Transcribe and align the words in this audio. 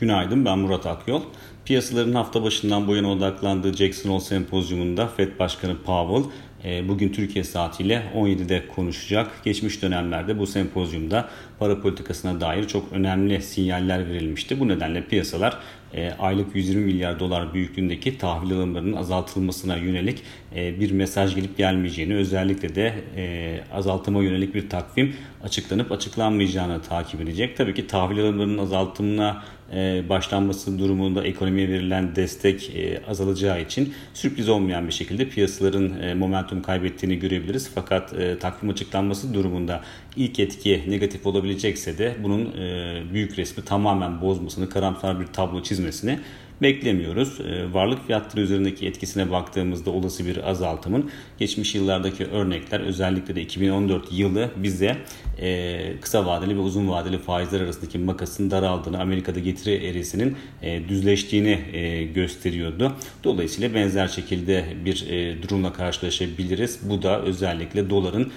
Günaydın 0.00 0.44
ben 0.44 0.58
Murat 0.58 0.86
Akyol. 0.86 1.22
Piyasaların 1.64 2.12
hafta 2.12 2.42
başından 2.42 2.86
bu 2.86 2.96
yana 2.96 3.10
odaklandığı 3.10 3.72
Jackson 3.72 4.10
Hole 4.10 4.20
Sempozyumunda 4.20 5.06
FED 5.06 5.38
Başkanı 5.38 5.76
Powell 5.76 6.30
bugün 6.64 7.08
Türkiye 7.08 7.44
saatiyle 7.44 8.02
17'de 8.16 8.66
konuşacak. 8.74 9.30
Geçmiş 9.44 9.82
dönemlerde 9.82 10.38
bu 10.38 10.46
sempozyumda 10.46 11.28
para 11.58 11.80
politikasına 11.80 12.40
dair 12.40 12.66
çok 12.66 12.92
önemli 12.92 13.42
sinyaller 13.42 14.08
verilmişti. 14.08 14.60
Bu 14.60 14.68
nedenle 14.68 15.04
piyasalar 15.04 15.58
e, 15.94 16.10
aylık 16.18 16.56
120 16.56 16.84
milyar 16.84 17.20
dolar 17.20 17.54
büyüklüğündeki 17.54 18.18
tahvil 18.18 18.52
alımlarının 18.52 18.96
azaltılmasına 18.96 19.76
yönelik 19.76 20.22
e, 20.56 20.80
bir 20.80 20.90
mesaj 20.90 21.34
gelip 21.34 21.56
gelmeyeceğini 21.56 22.14
özellikle 22.14 22.74
de 22.74 22.94
azaltıma 23.72 24.22
yönelik 24.22 24.54
bir 24.54 24.68
takvim 24.68 25.16
açıklanıp 25.44 25.92
açıklanmayacağını 25.92 26.82
takip 26.82 27.20
edecek. 27.20 27.56
Tabii 27.56 27.74
ki 27.74 27.86
tahvil 27.86 28.20
alımlarının 28.20 28.58
azaltımına 28.58 29.42
başlanması 30.08 30.78
durumunda 30.78 31.24
ekonomiye 31.24 31.68
verilen 31.68 32.16
destek 32.16 32.72
azalacağı 33.08 33.62
için 33.62 33.94
sürpriz 34.14 34.48
olmayan 34.48 34.86
bir 34.86 34.92
şekilde 34.92 35.28
piyasaların 35.28 36.16
momentum 36.16 36.49
momentum 36.50 36.62
kaybettiğini 36.62 37.18
görebiliriz. 37.18 37.70
Fakat 37.74 38.12
e, 38.12 38.38
takvim 38.38 38.70
açıklanması 38.70 39.34
durumunda 39.34 39.80
ilk 40.16 40.40
etki 40.40 40.84
negatif 40.88 41.26
olabilecekse 41.26 41.98
de 41.98 42.16
bunun 42.22 42.52
e, 42.52 43.02
büyük 43.12 43.38
resmi 43.38 43.64
tamamen 43.64 44.20
bozmasını, 44.20 44.68
karamsar 44.68 45.20
bir 45.20 45.26
tablo 45.26 45.62
çizmesini 45.62 46.18
beklemiyoruz. 46.62 47.40
Ee, 47.40 47.74
varlık 47.74 48.06
fiyatları 48.06 48.42
üzerindeki 48.42 48.86
etkisine 48.86 49.30
baktığımızda 49.30 49.90
olası 49.90 50.26
bir 50.26 50.50
azaltımın 50.50 51.10
geçmiş 51.38 51.74
yıllardaki 51.74 52.24
örnekler 52.24 52.80
özellikle 52.80 53.36
de 53.36 53.42
2014 53.42 54.12
yılı 54.12 54.50
bize 54.56 54.96
e, 55.40 56.00
kısa 56.00 56.26
vadeli 56.26 56.56
ve 56.56 56.60
uzun 56.60 56.88
vadeli 56.88 57.18
faizler 57.18 57.60
arasındaki 57.60 57.98
makasın 57.98 58.50
daraldığını, 58.50 59.00
Amerika'da 59.00 59.38
getiri 59.40 59.74
eğrisinin 59.74 60.36
e, 60.62 60.88
düzleştiğini 60.88 61.58
e, 61.72 62.04
gösteriyordu. 62.04 62.92
Dolayısıyla 63.24 63.74
benzer 63.74 64.08
şekilde 64.08 64.64
bir 64.84 65.06
durumla 65.42 65.72
karşılaşabiliriz. 65.72 66.78
Bu 66.82 67.02
da 67.02 67.22
özellikle 67.22 67.90
doların 67.90 68.32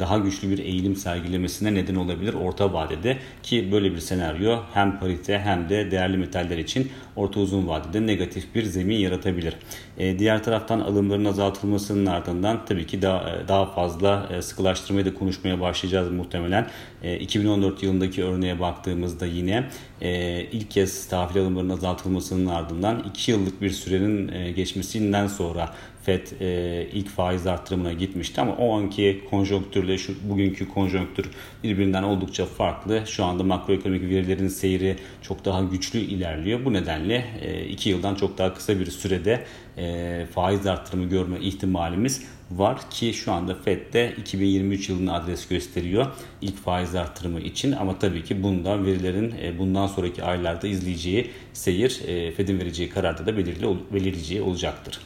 daha 0.00 0.18
güçlü 0.18 0.50
bir 0.50 0.58
eğilim 0.58 0.96
sergilemesine 0.96 1.74
neden 1.74 1.94
olabilir 1.94 2.34
orta 2.34 2.72
vadede 2.72 3.16
ki 3.42 3.68
böyle 3.72 3.92
bir 3.92 3.98
senaryo 3.98 4.58
hem 4.74 4.98
parite 4.98 5.38
hem 5.38 5.68
de 5.68 5.90
değerli 5.90 6.16
metaller 6.16 6.58
için 6.58 6.90
orta 7.16 7.40
uzun 7.40 7.59
vadede 7.68 8.06
negatif 8.06 8.54
bir 8.54 8.62
zemin 8.62 8.96
yaratabilir. 8.96 9.56
E, 9.98 10.18
diğer 10.18 10.44
taraftan 10.44 10.80
alımların 10.80 11.24
azaltılmasının 11.24 12.06
ardından 12.06 12.64
tabii 12.66 12.86
ki 12.86 13.02
daha, 13.02 13.30
e, 13.30 13.48
daha 13.48 13.66
fazla 13.66 14.28
e, 14.32 14.42
sıkılaştırmayı 14.42 15.06
da 15.06 15.14
konuşmaya 15.14 15.60
başlayacağız 15.60 16.10
muhtemelen. 16.10 16.66
E, 17.02 17.18
2014 17.18 17.82
yılındaki 17.82 18.24
örneğe 18.24 18.60
baktığımızda 18.60 19.26
yine 19.26 19.68
e, 20.00 20.42
ilk 20.52 20.70
kez 20.70 21.08
tahvil 21.08 21.40
alımlarının 21.40 21.72
azaltılmasının 21.72 22.46
ardından 22.46 23.04
2 23.08 23.30
yıllık 23.30 23.62
bir 23.62 23.70
sürenin 23.70 24.32
e, 24.32 24.50
geçmesinden 24.50 25.26
sonra 25.26 25.74
FED 26.02 26.40
e, 26.40 26.88
ilk 26.92 27.08
faiz 27.08 27.46
arttırımına 27.46 27.92
gitmişti 27.92 28.40
ama 28.40 28.52
o 28.52 28.78
anki 28.78 29.20
konjonktürle 29.30 29.98
şu 29.98 30.14
bugünkü 30.30 30.68
konjonktür 30.68 31.30
birbirinden 31.64 32.02
oldukça 32.02 32.46
farklı. 32.46 33.02
Şu 33.06 33.24
anda 33.24 33.42
makroekonomik 33.42 34.02
verilerin 34.02 34.48
seyri 34.48 34.96
çok 35.22 35.44
daha 35.44 35.62
güçlü 35.62 35.98
ilerliyor. 35.98 36.64
Bu 36.64 36.72
nedenle 36.72 37.24
2 37.68 37.88
e, 37.88 37.92
yıldan 37.92 38.14
çok 38.14 38.38
daha 38.38 38.54
kısa 38.54 38.80
bir 38.80 38.90
sürede 38.90 39.44
e, 39.78 40.26
faiz 40.34 40.66
arttırımı 40.66 41.08
görme 41.08 41.40
ihtimalimiz 41.40 42.22
var 42.50 42.90
ki 42.90 43.14
şu 43.14 43.32
anda 43.32 43.54
FED 43.54 43.92
de 43.92 44.14
2023 44.18 44.88
yılını 44.88 45.14
adres 45.14 45.48
gösteriyor 45.48 46.06
ilk 46.40 46.56
faiz 46.56 46.94
arttırımı 46.94 47.40
için 47.40 47.72
ama 47.72 47.98
tabii 47.98 48.24
ki 48.24 48.42
bundan 48.42 48.86
verilerin 48.86 49.34
e, 49.42 49.58
bundan 49.58 49.86
sonraki 49.86 50.22
aylarda 50.24 50.66
izleyeceği 50.66 51.30
seyir 51.52 52.00
e, 52.06 52.32
FED'in 52.32 52.60
vereceği 52.60 52.88
kararda 52.88 53.26
da 53.26 53.36
belirli 53.36 53.66
belirleyeceği 53.92 54.42
olacaktır. 54.42 55.00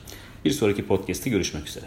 Bir 0.45 0.51
sonraki 0.51 0.87
podcast'te 0.87 1.31
görüşmek 1.31 1.69
üzere. 1.69 1.87